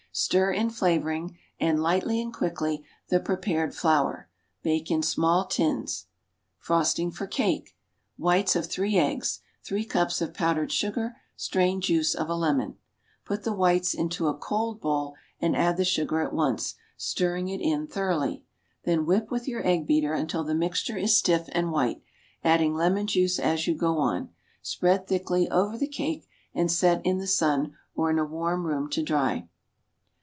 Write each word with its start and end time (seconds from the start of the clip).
Stir 0.13 0.51
in 0.51 0.69
flavoring 0.69 1.37
and, 1.57 1.81
lightly 1.81 2.21
and 2.21 2.33
quickly, 2.33 2.83
the 3.07 3.21
prepared 3.21 3.73
flour. 3.73 4.27
Bake 4.61 4.91
in 4.91 5.01
small 5.01 5.45
tins. 5.45 6.07
Frosting 6.57 7.11
for 7.11 7.25
Cake. 7.25 7.77
Whites 8.17 8.53
of 8.57 8.65
three 8.65 8.97
eggs. 8.97 9.39
Three 9.63 9.85
cups 9.85 10.19
of 10.21 10.33
powdered 10.33 10.69
sugar. 10.69 11.15
Strained 11.37 11.83
juice 11.83 12.13
of 12.13 12.27
a 12.27 12.35
lemon. 12.35 12.75
Put 13.23 13.43
the 13.45 13.53
whites 13.53 13.93
into 13.93 14.27
a 14.27 14.35
cold 14.37 14.81
bowl 14.81 15.15
and 15.39 15.55
add 15.55 15.77
the 15.77 15.85
sugar 15.85 16.19
at 16.19 16.33
once, 16.33 16.75
stirring 16.97 17.47
it 17.47 17.61
in 17.61 17.87
thoroughly. 17.87 18.43
Then 18.83 19.05
whip 19.05 19.31
with 19.31 19.47
your 19.47 19.65
egg 19.65 19.87
beater 19.87 20.13
until 20.13 20.43
the 20.43 20.53
mixture 20.53 20.97
is 20.97 21.15
stiff 21.15 21.47
and 21.53 21.71
white, 21.71 22.01
adding 22.43 22.75
lemon 22.75 23.07
juice 23.07 23.39
as 23.39 23.65
you 23.65 23.75
go 23.75 23.97
on. 23.99 24.27
Spread 24.61 25.07
thickly 25.07 25.49
over 25.49 25.77
the 25.77 25.87
cake, 25.87 26.27
and 26.53 26.69
set 26.69 26.99
in 27.05 27.17
the 27.17 27.27
sun, 27.27 27.77
or 27.95 28.09
in 28.11 28.19
a 28.19 28.25
warm 28.25 28.65
room 28.65 28.89
to 28.89 29.01
dry. 29.01 29.47